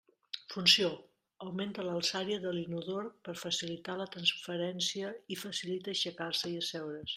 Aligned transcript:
Funció: 0.51 0.87
augmenta 1.47 1.85
l'alçària 1.87 2.39
de 2.45 2.55
l'inodor 2.55 3.11
per 3.29 3.37
facilitar 3.43 3.99
la 4.01 4.09
transferència 4.17 5.15
i 5.37 5.41
facilita 5.45 5.97
aixecar-se 5.97 6.55
i 6.57 6.61
asseure's. 6.67 7.09